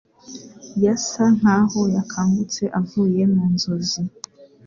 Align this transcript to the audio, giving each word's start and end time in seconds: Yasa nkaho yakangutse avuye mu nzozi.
Yasa 0.83 1.23
nkaho 1.37 1.81
yakangutse 1.95 2.63
avuye 2.79 3.21
mu 3.33 3.43
nzozi. 3.53 4.01